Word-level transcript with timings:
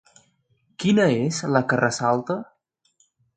Quina 0.83 1.05
és 1.17 1.41
la 1.57 1.61
que 1.73 1.79
ressalta? 1.83 2.39